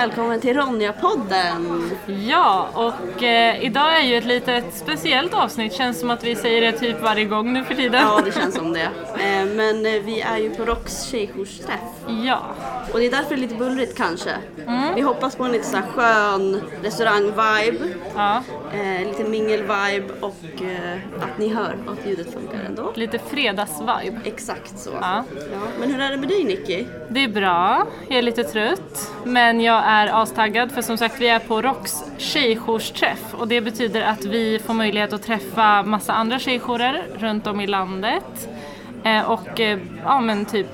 [0.00, 1.90] välkommen till Ronja-podden!
[2.06, 5.72] Ja, och eh, idag är ju ett litet speciellt avsnitt.
[5.72, 8.02] Känns som att vi säger det typ varje gång nu för tiden.
[8.02, 8.90] Ja, det känns som det.
[9.14, 11.80] Eh, men eh, vi är ju på Rocks tjejjoursträff.
[12.24, 12.42] Ja.
[12.92, 14.30] Och det är därför det är lite bullrigt kanske.
[14.94, 18.42] Vi hoppas på en lite så här skön restaurang-vibe, ja.
[18.72, 22.92] eh, lite mingel-vibe och eh, att ni hör att ljudet funkar ändå.
[22.94, 24.20] Lite fredagsvibe.
[24.24, 24.90] Exakt så.
[25.00, 25.24] Ja.
[25.52, 26.84] Ja, men hur är det med dig Nicky?
[27.08, 29.12] Det är bra, jag är lite trött.
[29.24, 34.02] Men jag är astaggad för som sagt vi är på Rocks tjejjoursträff och det betyder
[34.02, 38.48] att vi får möjlighet att träffa massa andra tjejjourer runt om i landet.
[39.04, 40.66] Eh, och eh, ja men typ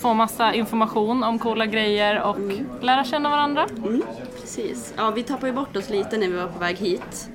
[0.00, 2.36] få massa information om coola grejer och
[2.80, 3.66] lära känna varandra.
[3.76, 4.02] Mm,
[4.48, 4.94] precis.
[4.96, 7.28] Ja, vi tappade ju bort oss lite när vi var på väg hit.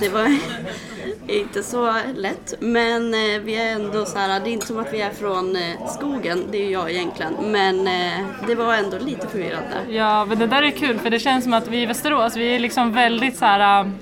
[0.00, 0.38] Det var
[1.28, 4.92] inte så lätt, men eh, vi är ändå så här, det är inte som att
[4.92, 8.98] vi är från eh, skogen, det är ju jag egentligen, men eh, det var ändå
[8.98, 9.76] lite förvirrande.
[9.88, 12.54] Ja, men det där är kul för det känns som att vi i Västerås, vi
[12.54, 13.92] är liksom väldigt så här.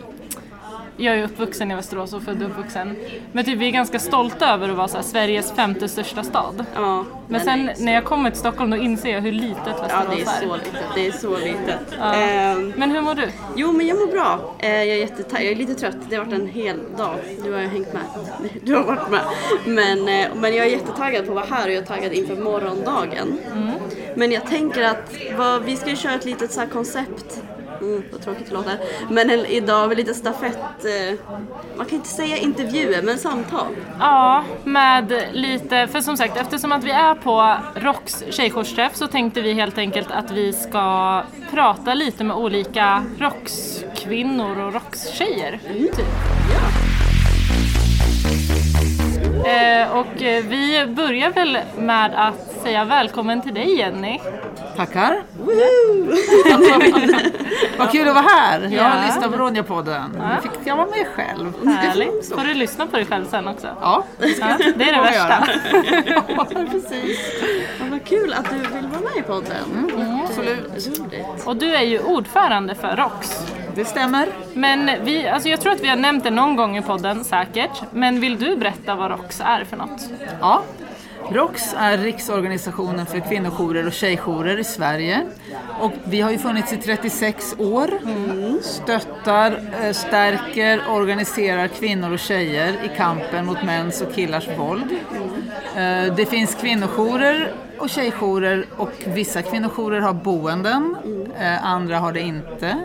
[0.96, 2.96] Jag är uppvuxen i Västerås och född och uppvuxen.
[3.32, 6.64] Men typ vi är ganska stolta över att vara så här, Sveriges femte största stad.
[6.74, 10.10] Ja, Men sen när jag kommer till Stockholm då inser jag hur litet Ja, Västerås
[10.16, 11.80] det är så litet, det är så litet.
[11.98, 12.14] Ja.
[12.14, 13.28] Ehm, Men hur mår du?
[13.56, 14.54] Jo, men jag mår bra.
[14.58, 15.96] Eh, jag, är jätteta- jag är lite trött.
[16.08, 17.14] Det har varit en hel dag.
[17.44, 18.02] Du har hängt med.
[18.62, 19.20] Du har varit med.
[19.66, 22.36] Men, eh, men jag är jättetaggad på att vara här och jag är taggad inför
[22.36, 23.38] morgondagen.
[24.16, 27.42] Men jag tänker att vad, vi ska ju köra ett litet så koncept.
[27.80, 28.78] Mm, vad tråkigt det låter.
[29.10, 30.84] Men en- idag med lite stafett.
[30.84, 31.18] Eh,
[31.76, 33.66] man kan inte säga intervjuer, men samtal.
[33.98, 39.40] Ja, med lite, för som sagt eftersom att vi är på Rocks tjejjoursträff så tänkte
[39.40, 45.60] vi helt enkelt att vi ska prata lite med olika rockskvinnor och rockstjejer.
[45.72, 46.06] Typ.
[49.46, 54.20] Eh, och eh, vi börjar väl med att säga välkommen till dig Jenny.
[54.76, 55.22] Tackar.
[57.78, 58.60] Vad kul att vara här.
[58.60, 59.06] Jag har Ja.
[59.06, 60.10] lyssnat på Ronja-podden.
[60.18, 61.52] Nu fick jag vara med själv.
[61.66, 62.34] Härligt.
[62.34, 63.66] Får du lyssna på dig själv sen också?
[63.80, 64.26] Ja, Ja,
[64.76, 65.46] det är det värsta.
[66.28, 66.44] göra.
[66.70, 67.18] Precis.
[67.78, 69.90] Ja, vad kul att du vill vara med i podden.
[70.24, 70.88] absolut.
[71.00, 71.46] Roligt.
[71.46, 73.46] Och du är ju ordförande för Rocks.
[73.74, 74.28] Det stämmer.
[74.54, 77.82] Men vi, alltså jag tror att vi har nämnt det någon gång i podden säkert.
[77.92, 80.08] Men vill du berätta vad ROX är för något?
[80.40, 80.62] Ja.
[81.30, 85.26] ROX är Riksorganisationen för kvinnojourer och tjejjourer i Sverige.
[85.80, 87.90] Och vi har ju funnits i 36 år.
[88.62, 94.96] Stöttar, eh, stärker, organiserar kvinnor och tjejer i kampen mot mäns och killars våld.
[95.76, 100.96] Eh, det finns kvinnojourer och tjejjourer och vissa kvinnojourer har boenden,
[101.38, 102.76] eh, andra har det inte.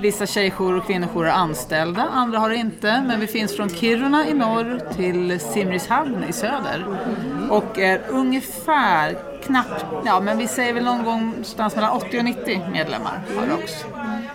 [0.00, 3.04] Vissa tjejjourer och kvinnojourer är anställda, andra har det inte.
[3.06, 6.86] Men vi finns från Kiruna i norr till Simrishamn i söder.
[7.50, 12.24] Och är ungefär, knappt, ja men vi säger väl någon gång någonstans mellan 80 och
[12.24, 13.84] 90 medlemmar har ROX.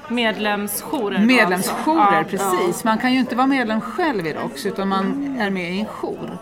[0.09, 1.19] Medlemsjourer?
[1.19, 2.37] då Medlemsjourer, alltså.
[2.37, 2.83] precis.
[2.83, 5.85] Man kan ju inte vara medlem själv i ROX utan man är med i en
[5.85, 6.37] jour.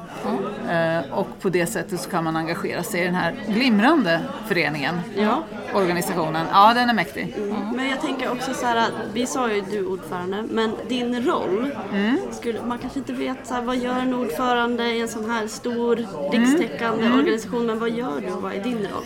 [0.72, 5.00] Eh, och på det sättet så kan man engagera sig i den här glimrande föreningen,
[5.18, 5.44] Ja.
[5.74, 6.46] organisationen.
[6.52, 7.36] Ja, den är mäktig.
[7.76, 12.18] Men jag tänker också så här, vi sa ju du ordförande, men din roll, Mm.
[12.32, 15.48] skulle, man kanske inte vet så här, vad gör en ordförande i en sån här
[15.48, 16.32] stor Mm.
[16.32, 19.06] rikstäckande organisation, men vad gör du och vad är din roll?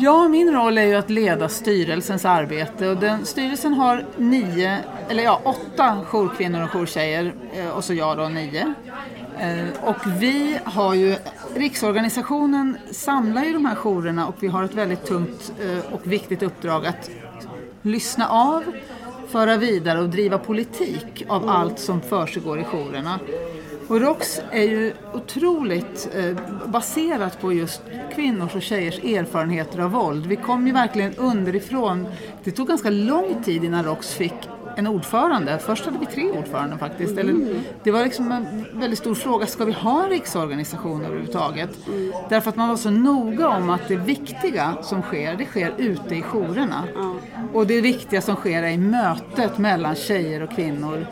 [0.00, 4.78] Ja, min roll är ju att leda styrelsens arbete och den, styrelsen har nio,
[5.08, 8.74] eller ja, åtta jourkvinnor och jourtjejer eh, och så jag då nio.
[9.40, 11.16] Eh, och vi har ju,
[11.54, 16.42] Riksorganisationen samlar ju de här jourerna och vi har ett väldigt tungt eh, och viktigt
[16.42, 17.10] uppdrag att
[17.82, 18.64] lyssna av,
[19.28, 23.20] föra vidare och driva politik av allt som försiggår i jourerna.
[23.88, 27.82] Och ROX är ju otroligt eh, baserat på just
[28.14, 30.26] kvinnors och tjejers erfarenheter av våld.
[30.26, 32.06] Vi kom ju verkligen underifrån.
[32.44, 34.48] Det tog ganska lång tid innan ROX fick
[34.78, 35.58] en ordförande.
[35.58, 37.18] Först hade vi tre ordförande faktiskt.
[37.18, 41.70] Eller, det var liksom en väldigt stor fråga, ska vi ha en riksorganisation överhuvudtaget?
[42.28, 46.14] Därför att man var så noga om att det viktiga som sker, det sker ute
[46.14, 46.84] i jourerna.
[47.52, 51.06] Och det viktiga som sker är i mötet mellan tjejer och kvinnor.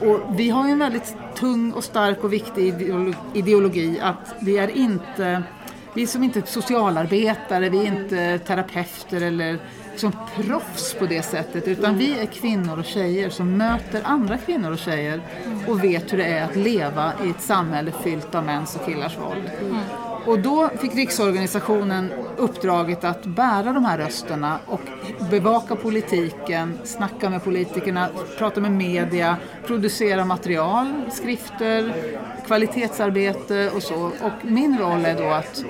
[0.00, 4.58] Och vi har ju en väldigt tung och stark och viktig ideolo- ideologi att vi
[4.58, 5.42] är inte
[5.94, 9.58] vi är som inte socialarbetare, vi är inte terapeuter eller
[9.90, 11.68] liksom proffs på det sättet.
[11.68, 15.20] Utan vi är kvinnor och tjejer som möter andra kvinnor och tjejer
[15.68, 19.18] och vet hur det är att leva i ett samhälle fyllt av mäns och killars
[19.18, 19.50] våld.
[19.60, 20.03] Mm.
[20.26, 24.80] Och då fick Riksorganisationen uppdraget att bära de här rösterna och
[25.30, 29.36] bevaka politiken, snacka med politikerna, prata med media,
[29.66, 31.94] producera material, skrifter,
[32.46, 34.04] kvalitetsarbete och så.
[34.04, 35.64] Och min roll är då att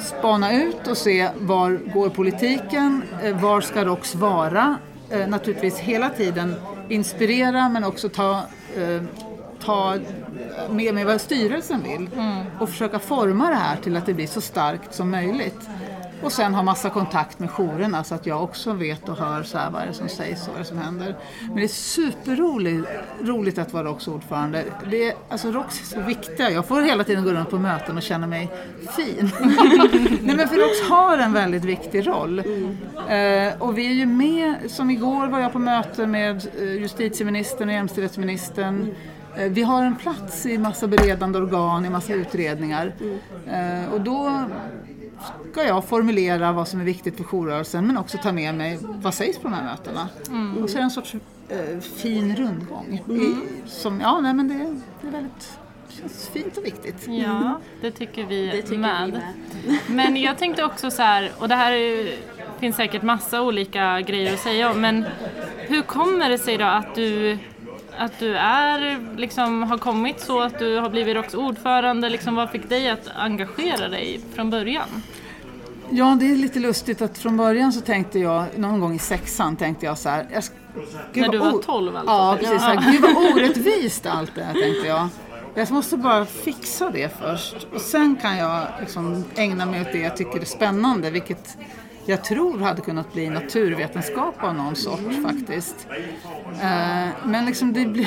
[0.00, 4.76] spana ut och se var går politiken, eh, var ska ROX vara?
[5.10, 6.54] Eh, naturligtvis hela tiden
[6.88, 8.32] inspirera men också ta,
[8.76, 9.02] eh,
[9.64, 9.98] ta
[10.70, 12.10] med mig vad styrelsen vill
[12.58, 15.68] och försöka forma det här till att det blir så starkt som möjligt.
[16.22, 19.58] Och sen ha massa kontakt med jourerna så att jag också vet och hör så
[19.58, 21.16] här vad är det som sägs och vad är det som händer.
[21.40, 22.88] Men det är superroligt
[23.20, 24.64] roligt att vara ROKS ordförande.
[24.90, 26.50] Det är, alltså ROKS är så viktiga.
[26.50, 28.50] Jag får hela tiden gå runt på möten och känna mig
[28.96, 29.30] fin.
[30.22, 32.38] Nej men för ROKS har en väldigt viktig roll.
[32.38, 37.68] Eh, och vi är ju med, som igår var jag på möte med eh, justitieministern
[37.68, 38.94] och jämställdhetsministern.
[39.36, 42.92] Eh, Vi har en plats i massa beredande organ, i massa utredningar.
[43.46, 44.44] Eh, och då
[45.52, 49.14] ska jag formulera vad som är viktigt för jourrörelsen men också ta med mig vad
[49.14, 50.08] sägs på de här mötena.
[50.62, 51.14] Och så är det en sorts
[51.48, 53.00] eh, fin rundgång.
[53.08, 53.34] I,
[53.66, 54.54] som, ja, nej, men det,
[55.00, 55.58] det är väldigt
[56.00, 57.06] känns fint och viktigt.
[57.08, 59.06] Ja, det tycker vi Det tycker med.
[59.06, 59.12] vi
[59.72, 59.78] med.
[59.86, 62.14] Men jag tänkte också så här, och det här är,
[62.60, 65.04] finns säkert massa olika grejer att säga om, men
[65.58, 67.38] hur kommer det sig då att du
[67.98, 72.50] att du är, liksom, har kommit så att du har blivit ROKS ordförande, liksom, vad
[72.50, 75.02] fick dig att engagera dig från början?
[75.90, 79.56] Ja, det är lite lustigt att från början så tänkte jag, någon gång i sexan
[79.56, 80.26] tänkte jag så här.
[80.32, 80.44] Jag,
[81.12, 82.12] När du var 12 alltså?
[82.12, 82.60] Ja, precis.
[82.62, 85.08] Så här, gud vad orättvist allt det här tänkte jag.
[85.54, 89.98] Jag måste bara fixa det först och sen kan jag liksom ägna mig åt det
[89.98, 91.58] jag tycker är spännande, vilket
[92.06, 95.86] jag tror hade kunnat bli naturvetenskap av någon sort faktiskt.
[96.62, 98.06] Eh, Men liksom det, blev,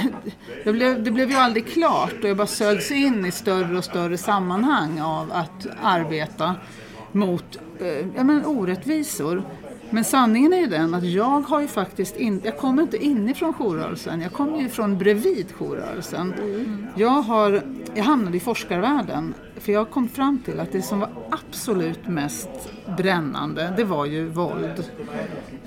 [0.64, 3.84] det, blev, det blev ju aldrig klart och jag bara sögs in i större och
[3.84, 6.56] större sammanhang av att arbeta
[7.12, 9.44] mot eh, ja, men orättvisor.
[9.90, 13.54] Men sanningen är ju den att jag har ju faktiskt inte, jag kommer inte inifrån
[13.54, 16.34] jourrörelsen, jag kommer ju från bredvid jourrörelsen.
[16.96, 17.62] Jag, har,
[17.96, 22.50] jag hamnade i forskarvärlden för jag kom fram till att det som var absolut mest
[22.98, 24.90] brännande, det var ju våld.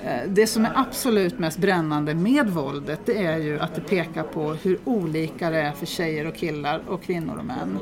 [0.04, 4.22] Eh, Det som är absolut mest brännande med våldet det är ju att det pekar
[4.22, 7.78] på hur olika det är för tjejer och killar och kvinnor och män.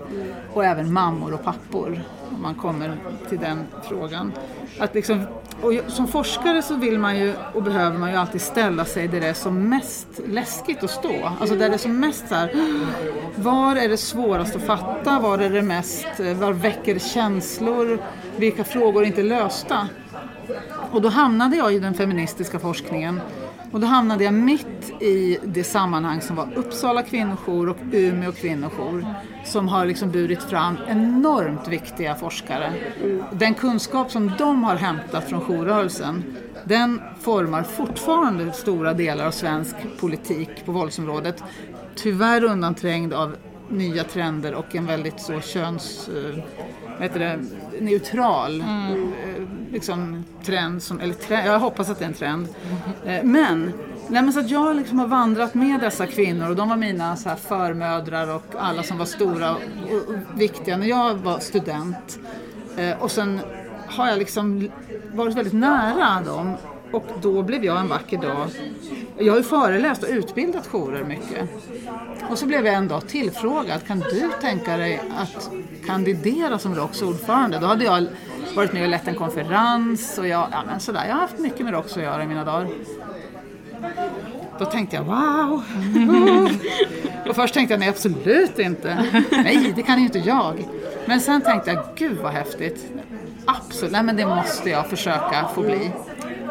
[0.53, 2.01] Och även mammor och pappor
[2.37, 2.97] om man kommer
[3.29, 3.59] till den
[3.89, 4.33] frågan.
[4.79, 5.21] Att liksom,
[5.67, 9.21] och som forskare så vill man ju och behöver man ju alltid ställa sig där
[9.21, 11.33] det är som mest läskigt att stå.
[11.41, 12.51] Alltså där det är som mest så här,
[13.37, 15.19] var är det svårast att fatta?
[15.19, 17.99] Var är det mest, eh, var väcker det känslor?
[18.37, 19.89] Vilka frågor är inte lösta?
[20.91, 23.21] Och då hamnade jag i den feministiska forskningen.
[23.77, 29.07] Och då hamnade jag mitt i det sammanhang som var Uppsala kvinnojour och Umeå kvinnojour.
[29.45, 32.73] Som har liksom burit fram enormt viktiga forskare.
[33.33, 39.77] Den kunskap som de har hämtat från jourrörelsen den formar fortfarande stora delar av svensk
[40.01, 41.45] politik på våldsområdet.
[41.95, 43.37] Tyvärr undanträngd av
[43.69, 46.09] nya trender och en väldigt så köns...
[46.09, 46.45] Eh,
[47.03, 47.39] heter det,
[47.81, 49.13] neutral mm.
[49.73, 50.83] liksom, trend.
[50.83, 52.49] Som, eller trend, jag hoppas att det är en trend.
[53.07, 53.73] Eh, men,
[54.09, 57.17] nej, men så att jag liksom har vandrat med dessa kvinnor och de var mina
[57.17, 59.59] så här, förmödrar och alla som var stora och,
[60.09, 62.19] och viktiga när jag var student.
[62.77, 63.41] Eh, Och sen
[63.89, 64.69] har jag liksom
[65.15, 66.55] varit väldigt nära dem
[66.93, 68.49] och då blev jag en vacker dag
[69.19, 71.49] jag har ju föreläst och utbildat jourer mycket.
[72.31, 75.51] Och så blev jag en dag tillfrågad, kan du tänka dig att
[75.87, 77.59] kandidera som ROKS ordförande?
[77.59, 78.07] Då hade jag
[78.57, 81.05] varit med och lett en konferens och jag, ja, men sådär.
[81.07, 82.69] jag har haft mycket med ROKS att göra i mina dagar.
[84.59, 85.63] Då tänkte jag wow!
[87.29, 89.05] och först tänkte jag nej absolut inte.
[89.31, 90.69] Nej det kan ju inte jag.
[91.07, 92.93] Men sen tänkte jag gud vad häftigt.
[93.45, 95.91] Absolut, nej men det måste jag försöka få bli.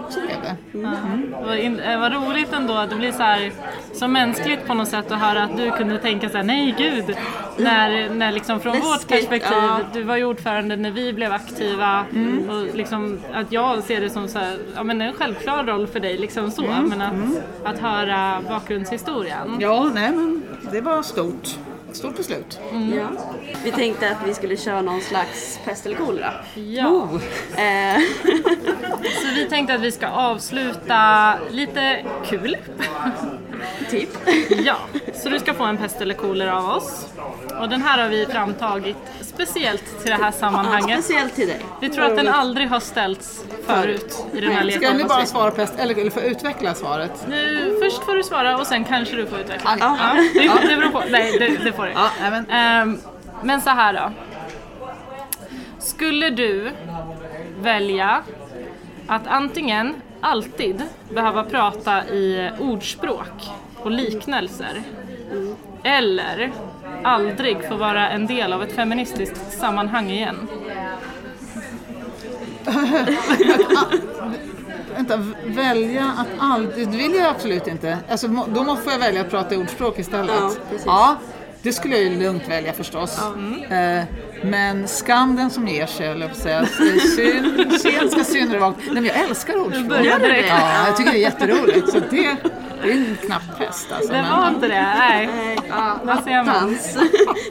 [0.09, 1.61] Så blev det.
[1.61, 3.51] In, eh, vad roligt ändå, det blir så här
[3.93, 7.17] så mänskligt på något sätt att höra att du kunde tänka så här, nej gud,
[7.57, 9.79] när, när liksom från vårt Läskigt, perspektiv, ja.
[9.93, 12.05] du var ju ordförande när vi blev aktiva
[12.49, 15.99] och liksom att jag ser det som så här, ja, men en självklar roll för
[15.99, 17.13] dig, liksom så, men att,
[17.63, 19.57] att höra bakgrundshistorien.
[19.59, 21.57] Ja, nej men det var stort.
[21.95, 22.59] Stort beslut.
[22.95, 23.07] Ja.
[23.63, 26.33] Vi tänkte att vi skulle köra någon slags pest eller kolera.
[26.55, 26.87] Ja.
[26.87, 27.19] Oh.
[29.21, 32.57] Så vi tänkte att vi ska avsluta lite kul.
[33.89, 34.09] typ.
[34.65, 34.75] Ja,
[35.13, 37.07] så du ska få en pest eller kolera av oss.
[37.61, 41.03] Och den här har vi framtagit speciellt till det här Ja, sammanhanget.
[41.03, 41.59] speciellt till dig.
[41.81, 44.97] Vi tror att den aldrig har ställts förut i den här Ska leken.
[44.97, 47.25] ni bara svara pest eller, eller få utveckla svaret?
[47.29, 49.77] Nu, först får du svara och sen kanske du får utveckla.
[49.79, 49.97] Ja.
[50.35, 51.03] Ja, det, det beror på.
[51.09, 51.91] Nej, det, det får du.
[51.91, 52.99] Ja, men, Ehm,
[53.43, 54.11] men så här då.
[55.79, 56.71] Skulle du
[57.61, 58.23] välja
[59.07, 59.93] att antingen
[60.25, 60.81] alltid
[61.13, 64.81] behöva prata i ordspråk och liknelser
[65.83, 66.51] eller
[67.03, 70.47] aldrig få vara en del av ett feministiskt sammanhang igen?
[74.95, 76.87] Vänta, välja att aldrig...
[76.91, 77.97] Det vill jag absolut inte.
[78.09, 80.35] Alltså, då må- får jag välja att prata ordspråk istället.
[80.39, 80.51] Ja.
[80.85, 81.15] Ja,
[81.61, 83.19] det skulle jag ju lugnt välja förstås.
[83.69, 84.03] Eh,
[84.43, 86.65] men skam den som ger sig, höll jag på att säga.
[87.15, 88.83] Synd, sent ska syndare vakna.
[88.85, 89.87] Nej men jag älskar ordspråk.
[89.87, 90.47] börjar direkt.
[90.49, 91.91] Ja, jag tycker det är jätteroligt.
[91.91, 92.37] Så det, det
[92.91, 94.13] en knapp pest alltså.
[94.13, 95.29] Det var inte det, nej.
[95.69, 96.77] Ja, Vad ser man?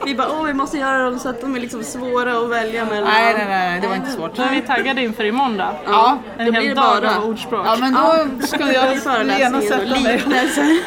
[0.04, 2.84] Vi bara, åh vi måste göra dem så att de är liksom svåra att välja
[2.84, 3.04] mellan.
[3.04, 4.36] Nej, nej, nej, det var inte svårt.
[4.36, 5.78] Då är vi taggade inför imorgon då.
[5.86, 7.66] Ja, En Då blir hel det dag bara- av ordspråk.
[7.66, 10.12] ja men då skulle jag föreläsningen sätta mig.
[10.16, 10.78] liknelser.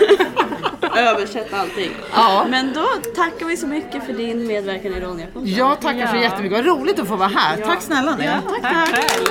[0.97, 1.91] Översätta allting.
[2.15, 2.45] Ja.
[2.49, 2.85] Men då
[3.15, 5.53] tackar vi så mycket för din medverkan i Ronja-podden.
[5.55, 6.21] Jag tackar så Ja.
[6.21, 7.57] jättemycket, vad roligt att få vara här.
[7.57, 8.29] Tack snälla ni.
[8.61, 9.25] Tack själv.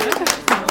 [0.49, 0.65] Då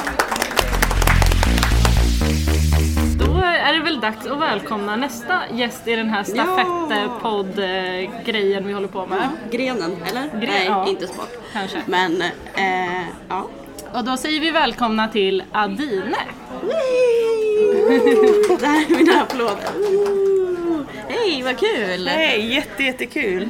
[3.68, 9.06] är det väl dags att välkomna nästa gäst i den här stafettpodd-grejen vi håller på
[9.06, 9.28] med.
[9.50, 10.22] Grenen, eller?
[10.40, 10.86] Gren- Nej, ja.
[10.88, 11.30] inte sport.
[11.52, 11.78] Kanske.
[11.86, 12.22] Men,
[12.54, 13.46] eh, ja.
[13.94, 16.16] Och då säger vi välkomna till Adine.
[18.60, 19.70] Det här är mina applåder.
[21.08, 22.08] Hej, vad kul!
[22.08, 23.48] Hej, jätte, jättekul.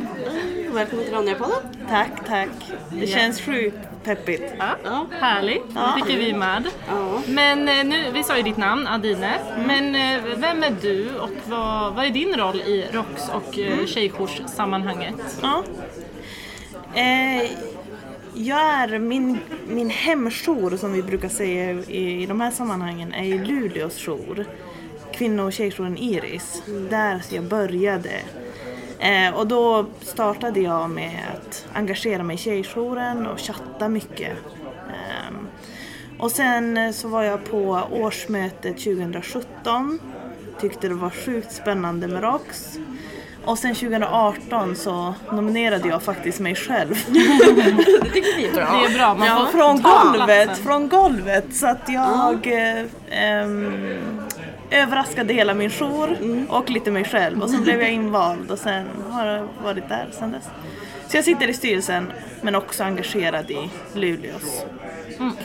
[0.77, 1.89] Välkommen till Ronja-podden.
[1.89, 2.49] Tack, tack.
[2.91, 4.43] Det känns sjukt peppigt.
[4.85, 5.07] Ja.
[5.11, 6.65] Härligt, det tycker vi med.
[6.89, 7.23] Ja.
[7.29, 9.33] Men eh, nu, vi sa ju ditt namn, Adine.
[9.67, 13.87] Men eh, vem är du och vad, vad är din roll i ROX och eh,
[13.87, 15.15] tjejjourssammanhanget?
[15.43, 15.63] Ja.
[16.95, 17.51] Eh,
[18.35, 23.45] jag är min, min hemjour som vi brukar säga i, i de här sammanhangen är
[23.45, 24.47] Luleås jour.
[25.13, 26.63] Kvinno och tjejjouren Iris.
[26.91, 28.11] Där jag började.
[28.99, 34.33] Eh, och då startade jag med att engagera mig i tjejjouren och chatta mycket.
[34.89, 35.49] Ehm,
[36.19, 39.99] och sen eh, så var jag på årsmötet 2017.
[40.61, 42.79] Tyckte det var sjukt spännande med ROX.
[43.45, 46.95] Och sen 2018 så nominerade jag faktiskt mig själv.
[48.03, 48.65] Det tycker vi är bra.
[48.65, 50.65] Det är bra, man får från ta golvet, platsen.
[50.65, 51.55] från golvet.
[51.55, 53.73] Så att jag eh, ehm,
[54.71, 56.19] överraskade hela min jour
[56.49, 57.43] och lite mig själv.
[57.43, 60.49] Och så blev jag invald och sen har jag varit där sen dess.
[61.09, 64.65] Så jag sitter i styrelsen men också engagerad i Luleås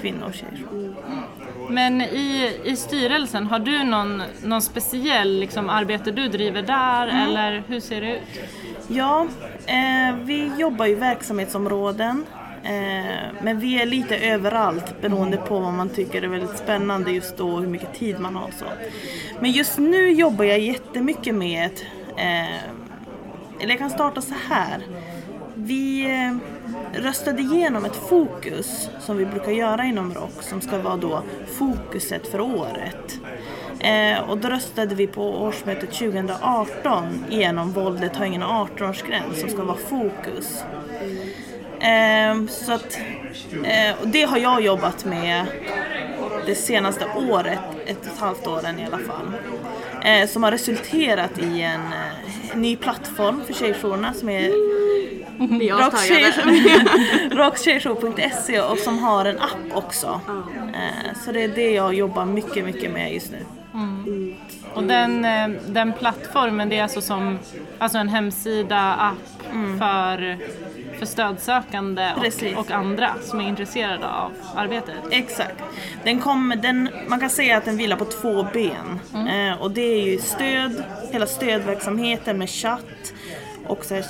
[0.02, 0.96] kvinno och tjejjour.
[1.70, 7.64] Men i, i styrelsen, har du någon, någon speciell liksom, arbete du driver där eller
[7.68, 8.22] hur ser det ut?
[8.88, 9.28] Ja,
[9.66, 12.26] eh, vi jobbar i verksamhetsområden.
[12.64, 17.38] Eh, men vi är lite överallt beroende på vad man tycker är väldigt spännande just
[17.38, 18.52] då och hur mycket tid man har.
[18.60, 18.66] Så.
[19.40, 21.72] Men just nu jobbar jag jättemycket med,
[22.18, 22.64] eh,
[23.60, 24.82] eller jag kan starta så här.
[25.56, 26.36] Vi eh,
[27.02, 31.24] röstade igenom ett fokus som vi brukar göra inom rock som ska vara då
[31.58, 33.20] fokuset för året.
[33.80, 39.64] Eh, och då röstade vi på årsmötet 2018 igenom våldet har ingen 18-årsgräns som ska
[39.64, 40.64] vara fokus.
[41.82, 43.00] Eh, så att,
[43.64, 45.46] eh, och det har jag jobbat med
[46.46, 49.32] det senaste året, ett och ett halvt åren i alla fall.
[50.04, 54.52] Eh, som har resulterat i en eh, ny plattform för tjejjourerna som är
[57.36, 60.22] rockstjejjour.se och som har en app också.
[60.74, 63.46] Eh, så det är det jag jobbar mycket, mycket med just nu.
[64.74, 67.40] Och den, eh, den plattformen, det är alltså som
[67.80, 69.44] alltså en hemsida, app
[69.80, 70.38] för,
[71.02, 74.96] för stödsökande och, och andra som är intresserade av arbetet.
[75.12, 75.56] Exakt.
[76.04, 79.00] Den kommer, den, man kan säga att den vilar på två ben.
[79.28, 83.14] Eh, och det är ju stöd, hela stödverksamheten med chatt
[83.68, 84.06] och så här,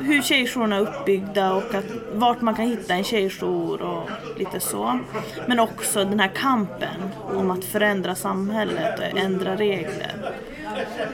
[0.00, 4.98] hur tjejjourerna är uppbyggda och att, vart man kan hitta en tjejjour och lite så.
[5.46, 10.19] Men också den här kampen om att förändra samhället och ändra regler.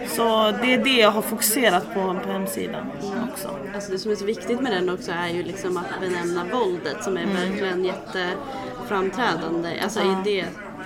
[0.09, 2.87] Så det är det jag har fokuserat på på hemsidan
[3.33, 3.49] också.
[3.75, 7.05] Alltså det som är så viktigt med den också är ju liksom att benämna våldet
[7.05, 7.35] som är Mm.
[7.37, 9.81] verkligen jätteframträdande.
[9.83, 10.41] Alltså i det,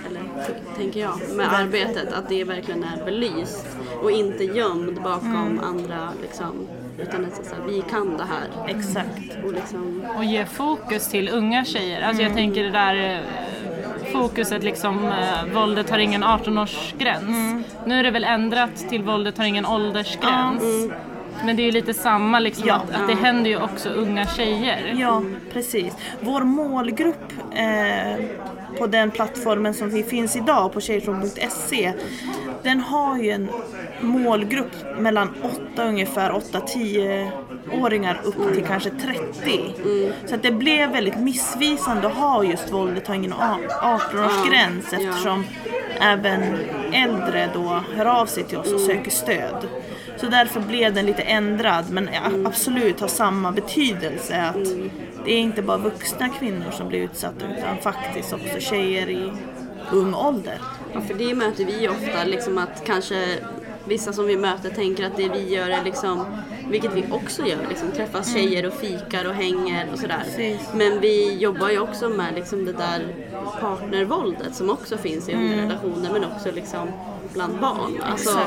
[0.09, 0.21] eller
[0.77, 2.13] tänker jag, med arbetet.
[2.13, 3.65] Att det verkligen är belyst
[4.03, 5.59] och inte gömd bakom Mm.
[5.63, 6.67] andra liksom.
[6.97, 8.67] Utan att så här, vi kan det här.
[8.77, 9.45] Exakt.
[9.45, 12.01] Och liksom, Och ge fokus till unga tjejer.
[12.01, 13.19] Alltså jag tänker det där eh,
[14.13, 17.63] fokuset liksom, eh, våldet har ingen 18-årsgräns.
[17.85, 20.63] Nu är det väl ändrat till våldet har ingen åldersgräns.
[21.45, 22.75] Men det är ju lite samma liksom, Ja.
[22.75, 24.95] att, att det händer ju också unga tjejer.
[24.97, 25.21] Ja,
[25.53, 25.93] precis.
[26.19, 28.25] Vår målgrupp eh,
[28.77, 31.93] på den plattformen som vi finns idag på tjejjour.se
[32.63, 33.49] den har ju en
[34.01, 35.29] målgrupp mellan
[35.73, 37.29] 8 ungefär 8-10
[37.81, 39.73] åringar upp till kanske 30.
[40.25, 44.97] Så att det blev väldigt missvisande att ha just våldet har ingen a- 18-årsgräns Ja,
[44.99, 45.09] ja.
[45.09, 45.43] eftersom
[45.99, 46.41] även
[46.93, 49.67] äldre då hör av sig till oss och söker stöd.
[50.17, 54.41] Så därför blev den lite ändrad men a- absolut har samma betydelse.
[54.41, 54.65] Att
[55.25, 59.31] Det är inte bara vuxna kvinnor som blir utsatta utan faktiskt också tjejer i
[59.91, 60.57] ung ålder.
[60.93, 63.37] Ja, för det möter vi ofta, liksom att kanske
[63.85, 66.25] vissa som vi möter tänker att det vi gör är liksom,
[66.69, 70.23] vilket vi också gör, liksom träffas tjejer och fikar och hänger och sådär.
[70.75, 73.15] Men vi jobbar ju också med liksom det där
[73.59, 76.87] partnervåldet som också finns i unga relationer men också liksom
[77.33, 78.01] bland barn.
[78.03, 78.39] Alltså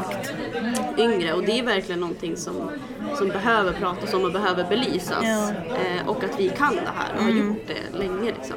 [0.99, 2.71] yngre och det är verkligen någonting som,
[3.19, 5.23] som behöver pratas om och behöver belysas.
[5.23, 5.51] Ja.
[5.51, 8.57] Eh, och att vi kan det här och har gjort det länge liksom.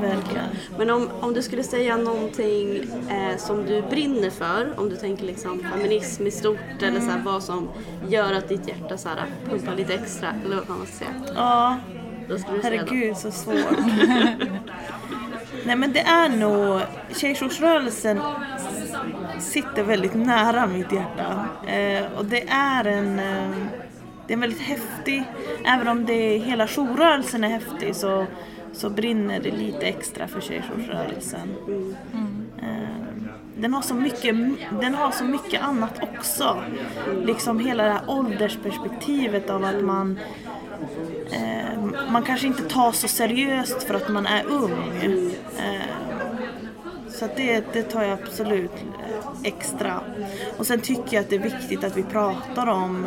[0.00, 0.44] Verkligen.
[0.78, 2.76] Men om, om du skulle säga någonting
[3.10, 7.22] eh, som du brinner för, om du tänker liksom feminism i stort eller så här,
[7.24, 7.68] vad som
[8.08, 11.10] gör att ditt hjärta så här, pumpar lite extra, eller vad man ska säga.
[11.34, 11.76] Ja,
[12.28, 13.54] Då skulle du säga herregud så svårt.
[15.64, 16.80] Nej men det är nog,
[17.16, 18.20] tjejjoursrörelsen
[19.40, 21.48] sitter väldigt nära mitt hjärta.
[21.66, 23.50] Eh, och det är en, eh,
[24.26, 25.24] det är väldigt häftig,
[25.64, 28.26] även om det, hela jourrörelsen är häftig så,
[28.78, 31.54] så brinner det lite extra för tjejjoursrörelsen.
[32.12, 32.46] Mm.
[32.62, 33.22] Eh,
[33.56, 34.36] den har, så mycket,
[34.80, 36.62] den har så mycket annat också.
[37.24, 40.18] Liksom hela det här åldersperspektivet av att man
[41.32, 41.68] eh,
[42.10, 45.02] man kanske inte tar så seriöst för att man är ung.
[45.58, 45.82] Eh,
[47.08, 50.00] så att det, det tar jag absolut eh, extra.
[50.56, 53.06] Och sen tycker jag att det är viktigt att vi pratar om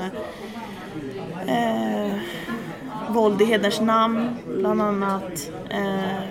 [1.48, 2.13] eh,
[3.13, 5.51] våld i hederns namn bland annat.
[5.70, 6.24] Eh,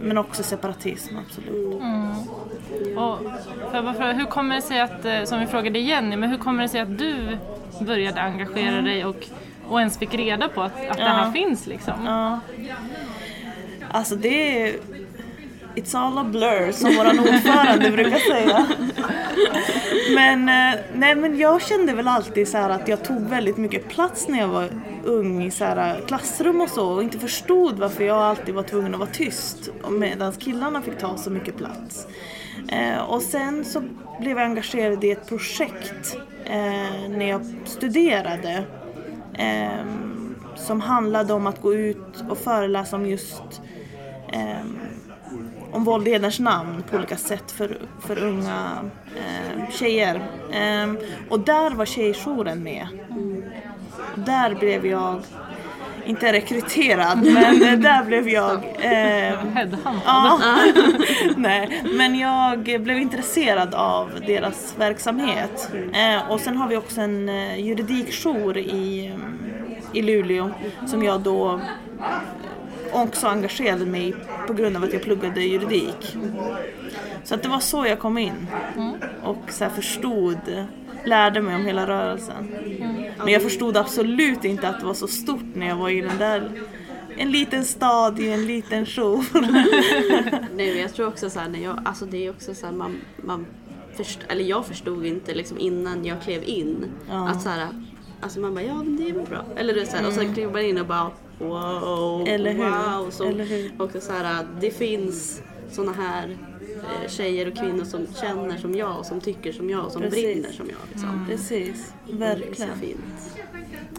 [0.00, 1.74] men också separatism, absolut.
[2.96, 6.16] Och får jag bara fråga, hur kommer det sig att, eh, som vi frågade Jenny,
[6.16, 7.38] men hur kommer det sig att du
[7.80, 9.26] började engagera dig och,
[9.68, 11.32] och ens fick reda på att, att det här Ja.
[11.32, 11.94] finns liksom?
[12.06, 12.40] Ja.
[13.90, 14.76] Alltså det är...
[15.74, 18.66] It's all a blur som våran ordförande brukar säga.
[20.14, 23.88] Men, eh, nej, men jag kände väl alltid så här att jag tog väldigt mycket
[23.88, 24.68] plats när jag var
[25.04, 28.62] ung i så här eh, klassrum och så och inte förstod varför jag alltid var
[28.62, 32.06] tvungen att vara tyst medan killarna fick ta så mycket plats.
[32.68, 33.82] Eh, och sen så
[34.20, 38.64] blev jag engagerad i ett projekt eh, när jag studerade
[39.38, 39.86] eh,
[40.56, 43.62] som handlade om att gå ut och föreläsa om just
[44.32, 44.64] eh,
[45.74, 50.22] om våld i hederns namn på olika sätt för, för unga eh, tjejer.
[50.52, 52.86] Ehm, och där var tjejjouren med.
[54.14, 55.22] Och där blev jag,
[56.06, 59.34] inte rekryterad, men eh, där blev jag eh.
[60.04, 60.40] Ja,
[61.36, 65.70] nej, men jag blev intresserad av deras verksamhet.
[65.92, 69.38] Eh, och sen har vi också en eh, juridikjour i, mm,
[69.92, 70.50] i Luleå
[70.86, 71.60] som jag då
[72.94, 74.14] också engagerade mig
[74.46, 76.16] på grund av att jag pluggade juridik.
[77.24, 78.46] Så att det var så jag kom in
[79.22, 80.38] och så förstod,
[81.04, 82.54] lärde mig om hela rörelsen.
[83.18, 86.18] Men jag förstod absolut inte att det var så stort när jag var i den
[86.18, 86.50] där
[87.16, 89.24] en liten stad i en liten jour.
[90.54, 92.72] Nej men jag tror också så här, när jag, alltså det är också så här,
[92.72, 93.46] man, man
[93.96, 97.28] först, eller jag förstod inte liksom innan jag klev in Ja.
[97.28, 97.68] att så här,
[98.20, 99.44] alltså man bara ja men det är väl bra.
[99.56, 102.34] Eller du vet, så här, och sen kliver man in och bara wow, Mm.
[102.34, 102.64] Eller hur?
[103.00, 103.10] wow.
[103.10, 103.72] Så Eller hur?
[103.78, 106.36] också så här, det finns såna här
[107.04, 110.02] eh, tjejer och kvinnor som känner som jag och som tycker som jag och som
[110.02, 110.24] Precis.
[110.24, 110.78] brinner som jag.
[110.92, 111.26] Liksom.
[111.28, 112.54] Precis, Det är verkligen.
[112.74, 113.36] så fint.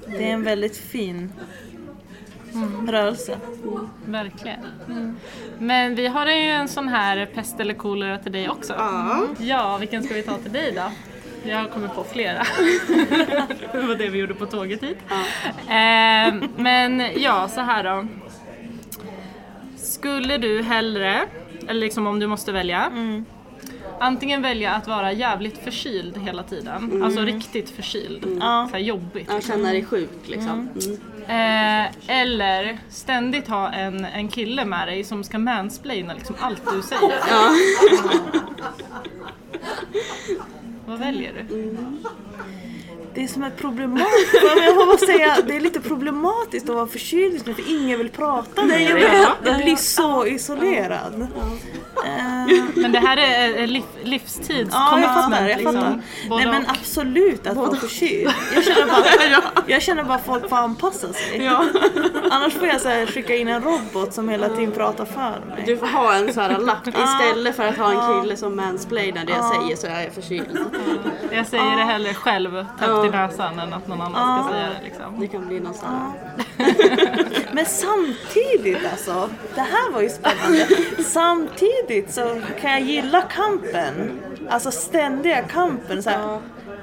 [0.07, 1.31] Det är en väldigt fin
[2.87, 3.37] rörelse.
[4.05, 4.59] Verkligen.
[5.59, 8.73] Men vi har ju en sån här pest eller kolera till dig också.
[8.73, 9.23] Ja.
[9.39, 10.91] Ja, vilken ska vi ta till dig då?
[11.45, 12.43] Jag har kommit på flera.
[13.71, 14.97] det var det vi gjorde på tåget hit.
[15.67, 18.08] Eh, men ja, så här då.
[19.77, 21.21] Skulle du hellre,
[21.67, 22.91] eller liksom om du måste välja,
[23.99, 28.67] antingen välja att vara jävligt förkyld hela tiden, alltså riktigt förkyld, Ja.
[28.71, 29.29] så här jobbigt.
[29.31, 30.69] Jag känner dig sjuk liksom.
[31.27, 31.86] Mm.
[31.88, 36.81] Eh, eller ständigt ha en, en kille med dig som ska mansplaina liksom allt du
[36.81, 37.13] säger.
[37.29, 37.51] Ja.
[40.85, 41.55] Vad väljer du?
[41.55, 41.97] Mm.
[43.15, 44.34] Det som är problematiskt,
[44.78, 48.10] jag måste säga, det är lite problematiskt att vara förkyld just nu för ingen vill
[48.10, 49.25] prata med jag dig.
[49.43, 51.28] Jag blir så isolerad.
[52.06, 55.47] Eh, Men det här är är liv, livstids Ja, jag fattar.
[55.47, 55.75] Jag liksom.
[55.75, 56.01] fattar.
[56.30, 58.34] Både Nej men absolut att vara förkyld.
[58.56, 61.47] Jag känner bara, jag känner bara att folk får anpassa sig.
[62.32, 65.63] Annars får jag så här, skicka in en robot som hela tiden pratar för mig.
[65.65, 69.25] Du får ha en sån här lapp istället för att ha en kille som mansplainar
[69.25, 70.60] det jag säger så är jag förkyld.
[71.32, 74.83] Jag säger det hellre själv, täppt i näsan, än att någon annan ska säga det.
[74.83, 75.19] Liksom.
[75.19, 76.13] Det kan bli någon sån.
[77.51, 80.67] Men samtidigt alltså, det här var ju spännande.
[81.03, 84.19] Samtidigt så kan jag gilla kampen.
[84.49, 86.03] Alltså ständiga kampen.
[86.03, 86.39] Så här,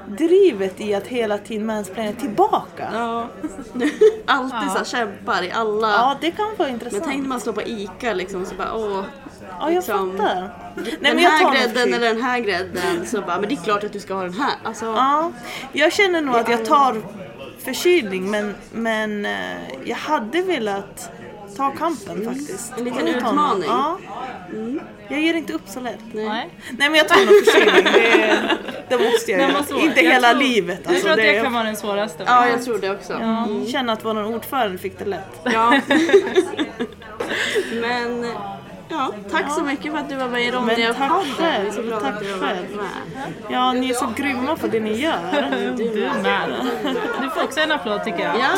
[0.07, 2.89] drivet i att hela tiden mansplaina tillbaka.
[2.93, 3.27] Ja.
[4.25, 5.91] Alltid så här kämpar i alla...
[5.91, 7.03] Ja, det kan vara Men intressant.
[7.05, 9.03] tänk när man står på ICA liksom så bara åh.
[9.49, 10.62] ja, jag liksom, fattar.
[10.75, 13.05] Nej, den men jag här grädden eller den här grädden.
[13.05, 14.53] Så bara, men det är klart att du ska ha den här.
[14.63, 15.31] Alltså, Ja,
[15.73, 17.01] jag känner nog att jag tar
[17.63, 19.31] förkylning men, men eh,
[19.85, 21.11] jag hade velat
[21.57, 22.73] ta kampen faktiskt.
[22.77, 23.69] En liten Jag utmaning.
[23.69, 23.97] Ja.
[25.09, 25.99] Jag ger inte upp så lätt.
[26.13, 26.25] nej.
[26.27, 26.49] Nej.
[26.71, 28.37] Nej men jag tar nog förkylning, det,
[28.89, 29.81] det måste jag göra.
[29.81, 31.01] Inte Jag hela tror- livet Jag alltså.
[31.03, 32.23] tror att det det, kan vara den svåraste.
[32.27, 33.13] Ja, jag tror det också.
[33.13, 35.39] jag känner att vår ordförande fick det lätt.
[35.43, 35.79] Ja.
[37.81, 38.25] Men
[38.89, 42.79] ja, tack så mycket för att du var med i Ronja tack själv, tack själv.
[43.49, 45.73] Ja, ni är så grymma på det ni gör.
[45.77, 46.49] Du med.
[47.21, 48.35] Du får också en applåd tycker jag.
[48.39, 48.49] Ja.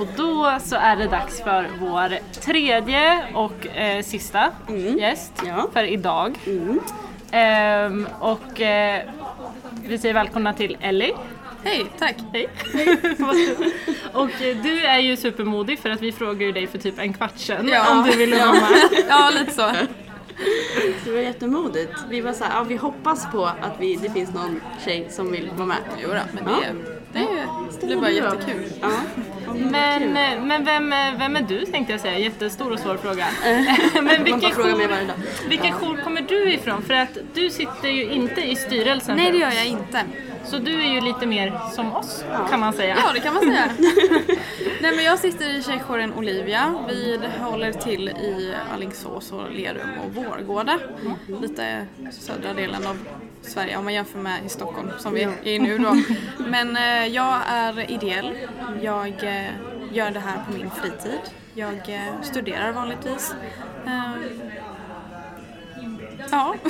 [0.00, 4.50] Och då så är det dags för vår tredje och eh, sista
[4.98, 5.68] gäst Ja.
[5.72, 6.38] för idag.
[7.30, 9.02] Ehm, och eh,
[9.86, 11.14] vi säger välkomna till Ellie.
[11.64, 12.16] Hej, tack.
[12.32, 12.48] Hej!
[14.12, 17.38] och eh, du är ju supermodig för att vi frågade dig för typ en kvart
[17.38, 17.92] sedan Ja.
[17.96, 19.04] om du ville vara med.
[19.08, 19.70] Ja, lite så.
[21.04, 21.92] Det var jättemodigt.
[22.10, 25.32] Vi var så här, ja, vi hoppas på att vi, det finns någon tjej som
[25.32, 25.76] vill vara med.
[26.02, 26.60] Jo då, men Ja.
[27.12, 27.26] det, det,
[27.80, 28.64] det blir bara jättekul.
[28.80, 28.88] Ja.
[29.54, 33.26] Men, eh, men vem, eh, vem är du tänkte jag säga, jättestor och svår fråga.
[33.94, 35.16] men Man vilken får fråga mig jour, varje dag.
[35.48, 36.82] vilken jour kommer du ifrån?
[36.82, 40.00] För att du sitter ju inte i styrelsen Nej, det gör jag inte.
[40.44, 42.96] Så du är ju lite mer som oss kan man säga.
[43.04, 43.70] Ja, det kan man säga.
[44.80, 46.74] Nej, men jag sitter i tjejjouren Olivia.
[46.88, 50.78] Vi håller till i Alingsås och Lerum och Vårgårda.
[51.40, 52.98] Lite södra delen av
[53.42, 55.96] Sverige om man jämför med i Stockholm som vi är nu då.
[56.46, 58.38] Men eh, jag är ideell.
[58.82, 59.50] Jag eh,
[59.92, 61.20] gör det här på min fritid.
[61.54, 63.34] Jag eh, studerar vanligtvis.
[66.34, 66.54] Ja.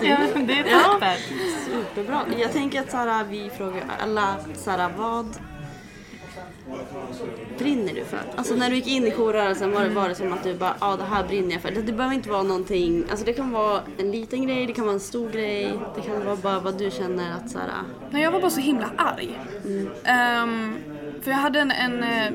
[0.00, 1.16] Det är toppen.
[1.66, 2.24] Superbra.
[2.38, 5.26] Jag tänker att Sara, vi frågar alla, Sara, vad
[7.58, 8.20] brinner du för?
[8.36, 10.76] Alltså när du gick in i jourrörelsen var det, var det som att du bara,
[10.80, 11.70] ja det här brinner jag för.
[11.70, 14.84] Det, det behöver inte vara någonting, alltså det kan vara en liten grej, det kan
[14.84, 18.30] vara en stor grej, det kan vara bara vad du känner att Sara, Nej, jag
[18.30, 19.38] var bara så himla arg.
[20.04, 20.76] Ehm,
[21.22, 22.32] för jag hade en, en, eh,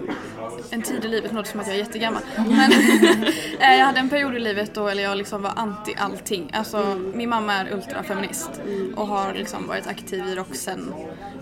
[0.70, 2.72] en tid i livet, nu låter det som att jag är jättegammal, men
[3.60, 6.50] eh, jag hade en period i livet då eller jag liksom var anti allting.
[6.54, 8.52] Alltså min mamma är ultrafeminist
[8.96, 10.94] och har liksom varit aktiv i rock sen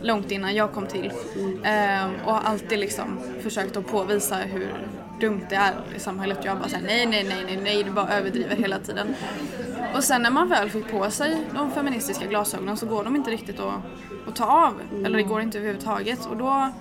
[0.02, 1.12] långt innan jag kom till.
[1.36, 2.12] Mm.
[2.26, 4.74] och har alltid liksom försökt att påvisa hur
[5.22, 6.40] dumt det är i samhället.
[6.44, 9.16] Jag bara såhär nej, nej, nej, nej, nej, du bara överdriver hela tiden.
[9.96, 13.32] Och sen när man väl fick på sig de feministiska glasögonen så går de inte
[13.32, 13.74] riktigt att,
[14.28, 14.82] att ta av.
[15.06, 16.26] Eller det går inte överhuvudtaget.
[16.26, 16.72] Och då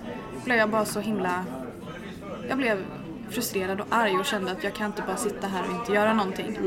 [0.45, 1.45] blev jag bara så himla...
[2.51, 2.85] Jag blev
[3.29, 6.13] frustrerad och arg och kände att jag kan inte bara sitta här och inte göra
[6.13, 6.57] någonting.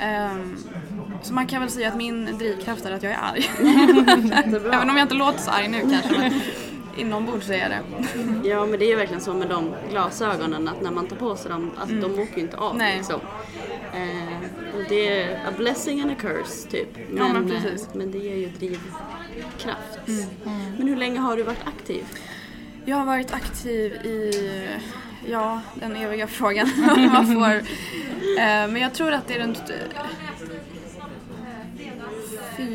[0.00, 0.56] Ehm,
[1.22, 3.50] så man kan väl säga att min drivkraft är att jag är arg.
[4.72, 6.18] Även om jag inte låter så arg nu kanske.
[6.18, 6.40] Men
[6.96, 8.48] inombords är jag det.
[8.48, 11.36] ja men det är ju verkligen så med de glasögonen att när man tar på
[11.36, 12.96] sig dem, att de åker ju inte av Nej.
[12.96, 13.20] liksom.
[13.94, 16.88] Eh, och det är a blessing and a curse typ.
[17.16, 17.82] Ja, men precis.
[17.88, 19.98] eh, men det ger ju drivkraft.
[20.78, 22.04] Men hur länge har du varit aktiv?
[22.84, 24.32] Jag har varit aktiv i,
[25.26, 26.68] ja, den eviga frågan
[27.12, 27.54] man får.
[27.54, 27.62] Eh,
[28.68, 29.76] Men jag tror att det är runt eh,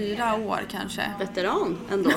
[0.08, 1.02] fyra år kanske.
[1.20, 2.12] Veteran ändå.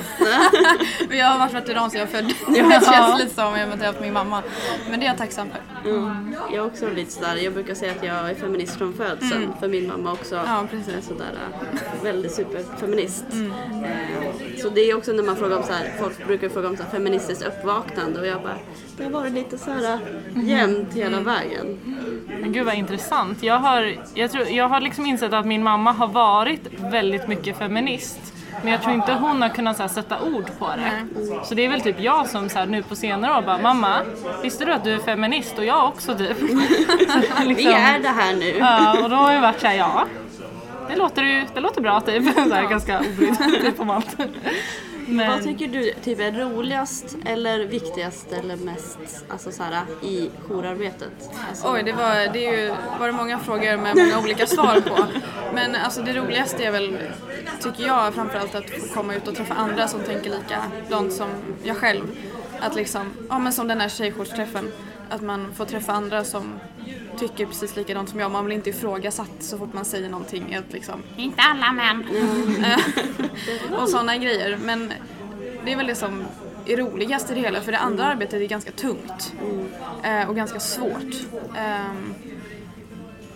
[1.09, 2.33] Jag har varit veteran sedan jag föddes.
[2.47, 4.43] Det känns lite som eventuellt min mamma.
[4.89, 5.89] Men det är jag tacksam för.
[5.89, 6.15] Ja,
[6.51, 9.67] jag är också lite sådär, jag brukar säga att jag är feminist från födseln för
[9.67, 10.87] min mamma också Ja, precis.
[10.97, 13.25] är sådär äh, väldigt superfeminist.
[13.31, 13.51] Mm.
[13.83, 16.77] Eh, Så det är också när man frågar om så här, folk brukar fråga om
[16.77, 18.57] feministiskt uppvaknande och jag bara,
[18.97, 19.99] det har varit lite såhär
[20.35, 21.23] jämnt hela Mm.
[21.23, 21.79] vägen.
[22.41, 23.43] Men gud vad intressant.
[23.43, 27.57] Jag har, jag, tror, jag har liksom insett att min mamma har varit väldigt mycket
[27.57, 27.80] feminist.
[28.63, 31.07] Men jag tror inte hon har kunnat så här, sätta ord på det.
[31.45, 34.01] Så det är väl typ jag som så här, nu på senare år bara Mamma,
[34.43, 35.57] visste du att du är feminist?
[35.57, 36.37] Och jag också typ.
[36.37, 36.45] Så,
[37.39, 38.57] Vi liksom, är det här nu.
[38.59, 40.05] Ja, och då har jag varit såhär, ja.
[40.89, 42.33] Det låter, ju, det låter bra typ.
[42.33, 44.15] Så här, ganska obrydd typ om allt.
[45.11, 48.97] Vad Men, tycker du typ är roligast eller viktigast eller mest
[49.29, 51.11] alltså så här, i jourarbetet?
[51.49, 54.81] Alltså, Oj, det var, det är ju, var det många frågor med många olika svar
[54.81, 55.05] på.
[55.53, 56.97] Men alltså det roligaste är väl,
[57.61, 61.29] tycker jag, framförallt att få komma ut och träffa andra som tänker likadant som
[61.63, 62.03] jag själv.
[62.59, 64.71] Att liksom, ja men som den här tjejjoursträffen,
[65.11, 66.59] att man får träffa andra som
[67.19, 68.31] tycker precis likadant som jag.
[68.31, 70.55] Man blir inte ifrågasatt så fort man säger någonting.
[70.55, 72.05] Att liksom, inte alla män.
[73.79, 74.57] och sådana grejer.
[74.61, 74.93] Men
[75.65, 76.23] det är väl det som
[76.65, 79.33] är roligast i det hela för det andra arbetet är ganska tungt.
[80.03, 81.15] Eh, och ganska svårt.
[81.57, 82.13] Ehm,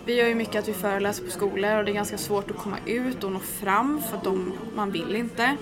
[0.04, 2.56] vi gör ju mycket att vi föreläser på skolor och det är ganska svårt att
[2.56, 5.56] komma ut och nå fram för att de, man vill inte.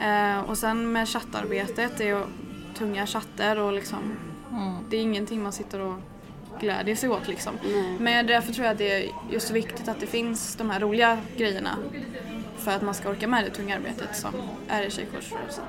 [0.00, 2.22] Eh, och sen med chattarbetet, det är
[2.78, 4.16] tunga chatter och liksom
[4.90, 5.94] det är ingenting man sitter och
[6.60, 7.54] glädjer sig åt liksom.
[7.98, 10.80] Men därför tror jag att det är just så viktigt att det finns de här
[10.80, 11.76] roliga grejerna
[12.58, 14.30] för att man ska orka med det tunga arbetet som
[14.68, 15.64] är i tjejjoursrörelsen.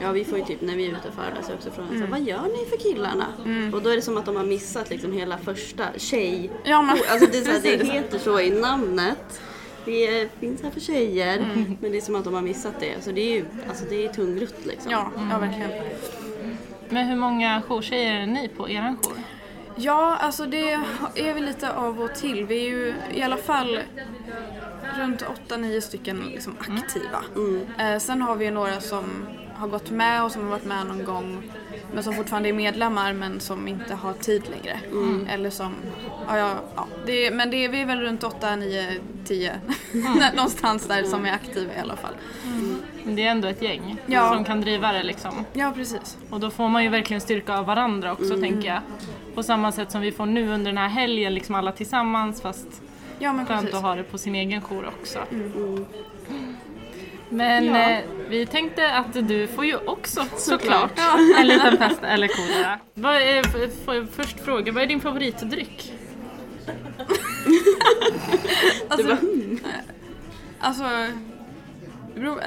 [0.00, 2.10] Ja vi får ju typ när vi är ute och föreläser också frågan mm.
[2.10, 3.26] vad gör ni för killarna?
[3.72, 6.50] Och då är det som att de har missat liksom hela första tjej.
[6.64, 9.40] Ja, men- Alltså det, är så här, det heter så i namnet.
[9.84, 11.46] Vi finns här för tjejer.
[11.80, 13.04] Men det är som att de har missat det.
[13.04, 14.90] Så det är ju alltså det är tungrott liksom.
[14.90, 15.70] Ja, ja verkligen.
[16.90, 19.18] Men hur många jourtjejer är ni på eran jour?
[19.76, 20.72] Ja, alltså det
[21.14, 22.44] är väl lite av och till.
[22.44, 23.80] Vi är ju i alla fall
[24.98, 27.24] runt 8-9 stycken liksom aktiva.
[27.78, 29.04] Eh, sen har vi ju några som
[29.54, 31.52] har gått med och som har varit med någon gång
[31.94, 34.80] men som fortfarande är medlemmar men som inte har tid längre.
[35.28, 35.74] Eller som,
[36.28, 39.60] ja, ja, ja det är, men det är, vi är väl runt 8, 9, 10
[40.34, 42.14] någonstans där som är aktiva i alla fall.
[43.10, 44.28] Men Det är ändå ett gäng Ja.
[44.34, 45.44] som kan driva det liksom.
[45.52, 46.18] Ja, precis.
[46.30, 48.80] Och då får man ju verkligen styrka av varandra också tänker jag.
[49.34, 52.66] På samma sätt som vi får nu under den här helgen, liksom alla tillsammans fast
[53.18, 53.76] Ja, men skönt precis.
[53.76, 55.18] att ha det på sin egen jour också.
[57.28, 57.90] Men Ja.
[57.90, 60.98] eh, vi tänkte att du får ju också såklart
[61.38, 62.78] en liten pest eller kolera.
[63.44, 65.92] F- först fråga, vad är din favoritdryck?
[68.88, 69.16] Alltså,
[70.60, 70.82] alltså
[72.14, 72.46] det beror, äh,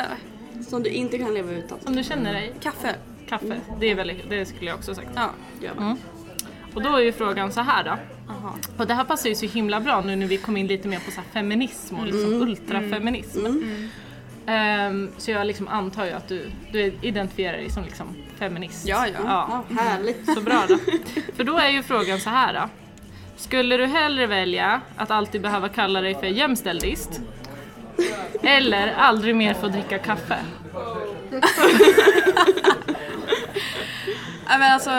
[0.62, 1.80] Som du inte kan leva utan.
[1.80, 2.54] Som du känner dig?
[2.60, 2.96] kaffe.
[3.30, 5.10] Kaffe, det, är väl, det skulle jag också sagt.
[5.16, 5.30] Ja.
[5.62, 5.98] Ja.
[6.74, 7.98] Och då är ju frågan så här då.
[8.30, 8.56] Aha.
[8.78, 11.00] Och det här passar ju så himla bra nu när vi kom in lite mer
[11.00, 13.46] på så feminism och liksom ultrafeminism.
[14.46, 18.88] Ehm, så jag liksom antar ju att du, du identifierar dig som liksom feminist.
[18.88, 19.20] Ja, ja.
[19.24, 19.64] ja.
[19.70, 20.34] Ja, härligt.
[20.34, 20.78] Så bra då.
[21.36, 22.70] För då är ju frågan så här då.
[23.38, 27.22] Skulle du hellre välja att alltid behöva kalla dig för jämställdist?
[28.44, 30.36] Eller aldrig mer få dricka kaffe?
[34.50, 34.90] Ja, men alltså,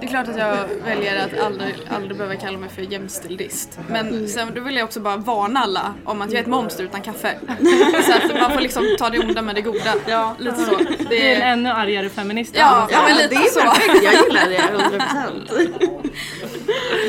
[0.00, 3.78] det är klart att jag väljer att aldrig, aldrig behöva kalla mig för jämställdist.
[3.88, 6.84] Men sen då vill jag också bara varna alla om att jag är ett monster
[6.84, 7.38] utan kaffe.
[8.06, 9.94] Så att man får liksom ta det onda med det goda.
[10.06, 10.34] Ja.
[10.38, 10.76] Lite så.
[10.76, 12.54] Det Det är en ännu argare feminist.
[12.58, 13.60] ja, ja, men det lite är så.
[13.60, 14.04] perfekt.
[14.04, 16.10] Jag gillar det 100%.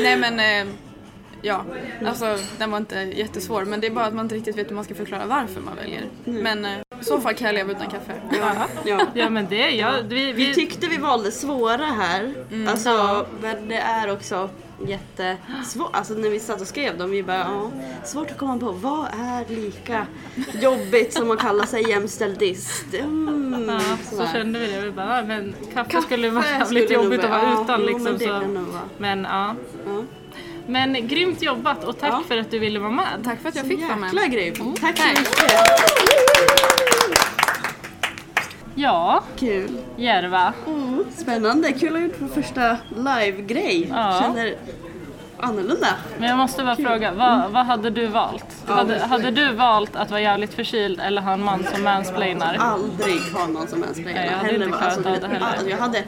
[0.02, 0.74] Nej men, eh,
[1.44, 1.64] ja.
[2.06, 3.64] Alltså den var inte jättesvår.
[3.64, 5.76] Men det är bara att man inte riktigt vet hur man ska förklara varför man
[5.76, 6.02] väljer.
[6.24, 8.12] Men eh, i så fall kan jag leva utan kaffe.
[8.40, 8.66] Ja.
[8.84, 9.00] Ja.
[9.14, 12.34] Ja men det, ja, vi, Vi vi, tyckte vi valde svåra här.
[12.68, 14.48] Alltså, men det är också
[14.86, 15.88] jättesvårt.
[15.96, 17.70] Alltså när vi satt och skrev dem, vi bara ja,
[18.04, 20.06] svårt att komma på vad är lika
[20.60, 22.94] jobbigt som att kalla sig jämställdist.
[22.94, 23.80] Mm, ja,
[24.10, 24.28] så sådär.
[24.32, 24.80] kände vi det.
[24.80, 28.04] Vi bara, men kaffe, Kaffe skulle vara jävligt jobbigt att vara- utan jo, liksom.
[28.04, 28.30] men det så.
[28.30, 28.82] kan nog vara.
[28.98, 29.54] Men ja.
[30.66, 30.72] Ja.
[30.72, 32.22] Men grymt jobbat och tack Ja.
[32.28, 33.24] för att du ville vara med.
[33.24, 34.14] Tack för att jag fick vara med.
[34.14, 34.80] Jäkla grymt.
[34.80, 35.52] Tack så mycket.
[38.74, 39.78] Ja, Kul.
[39.96, 40.52] Järva.
[40.66, 41.72] Mm, spännande.
[41.72, 43.88] Kul att ha gjort vår första live-grej.
[43.90, 44.18] Ja.
[44.22, 44.54] Känner
[45.38, 45.86] annorlunda.
[46.18, 48.44] Men jag måste bara fråga, vad, vad hade du valt?
[48.66, 52.56] Hade, hade du valt att vara jävligt förkyld eller ha en man som mansplainar?
[52.60, 55.46] Aldrig ha någon som ens Nej, jag hade inte klarat alltså, av det heller.
[55.46, 56.02] alltså, Jag hade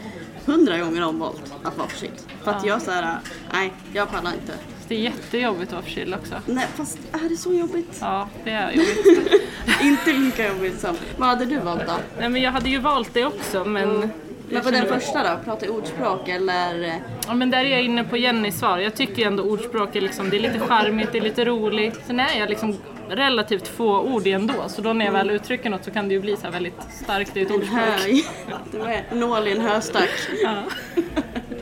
[0.47, 2.21] hundra gånger omvalt att vara förkyld.
[2.43, 3.19] För att jag såhär,
[3.53, 4.53] nej jag pallar inte.
[4.89, 6.35] Det är jättejobbigt att vara förkyld också.
[6.47, 7.99] Nej fast är det så jobbigt?
[8.01, 9.43] Ja, det är jobbigt.
[9.83, 10.97] inte lika jobbigt som.
[11.17, 11.93] Vad hade du valt då?
[12.19, 14.11] Nej men jag hade ju valt det också men...
[14.51, 15.45] Men på den första då?
[15.45, 17.03] Prata ordspråk eller?
[17.27, 18.79] Ja men där är jag inne på Jennys svar.
[18.79, 22.01] Jag tycker ju ändå ordspråk är liksom, det är lite charmigt, det är lite roligt.
[22.07, 22.77] Sen är jag liksom
[23.09, 26.21] relativt få ord ändå så då när jag väl uttrycker något så kan det ju
[26.21, 28.25] bli så här väldigt starkt i ett ordspråk.
[28.71, 30.11] Det var nål i en höstack.
[30.43, 30.63] Ja.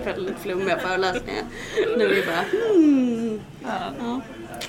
[0.04, 1.42] Väldigt flummiga föreläsningar.
[1.98, 3.40] Nu är vi bara hmm.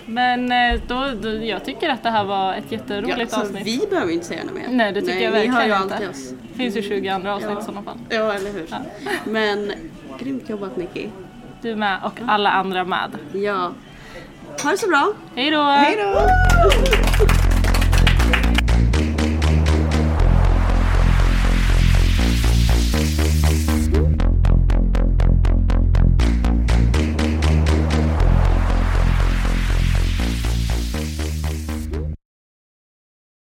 [0.06, 3.68] Men eh, då, då, jag tycker att det här var ett jätteroligt ja, avsnitt.
[3.68, 4.68] Vi behöver inte säga något mer.
[4.70, 6.10] Nej det tycker jag ni hör ju verkligen alltid inte.
[6.10, 6.34] oss.
[6.52, 7.98] Det finns ju 20 andra avsnitt i sådana fall.
[8.10, 8.68] Ja, eller hur.
[9.26, 9.72] Men
[10.20, 11.08] grymt jobbat Nicky.
[11.62, 13.12] Du med och alla andra med.
[13.34, 13.72] Ja.
[14.64, 15.14] Ha det så bra.
[15.36, 15.62] Hej då!
[15.62, 17.05] Hej då!